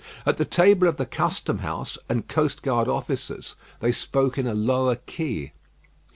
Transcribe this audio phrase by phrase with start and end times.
[0.25, 4.55] At the table of the custom house and coast guard officers they spoke in a
[4.55, 5.51] lower key.